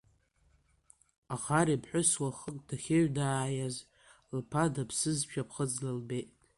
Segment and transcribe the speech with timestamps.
[1.33, 3.75] Аӷар иԥҳәыс уахык дахьыҩнаиаз,
[4.37, 6.29] лԥа дыԥсызшәа ԥхыӡла илбеит.